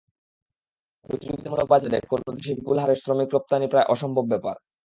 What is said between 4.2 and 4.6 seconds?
ব্যাপার।